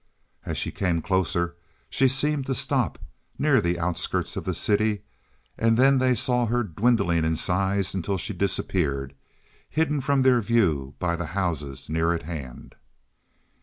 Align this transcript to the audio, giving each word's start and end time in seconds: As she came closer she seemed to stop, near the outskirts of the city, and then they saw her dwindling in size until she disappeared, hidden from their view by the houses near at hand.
As 0.47 0.57
she 0.57 0.71
came 0.71 1.03
closer 1.03 1.55
she 1.87 2.07
seemed 2.07 2.47
to 2.47 2.55
stop, 2.55 2.97
near 3.37 3.61
the 3.61 3.79
outskirts 3.79 4.35
of 4.35 4.45
the 4.45 4.53
city, 4.55 5.03
and 5.59 5.77
then 5.77 5.99
they 5.99 6.15
saw 6.15 6.47
her 6.47 6.63
dwindling 6.63 7.23
in 7.23 7.35
size 7.35 7.93
until 7.93 8.17
she 8.17 8.33
disappeared, 8.33 9.13
hidden 9.69 10.01
from 10.01 10.21
their 10.21 10.41
view 10.41 10.95
by 10.97 11.15
the 11.15 11.27
houses 11.37 11.87
near 11.87 12.13
at 12.15 12.23
hand. 12.23 12.73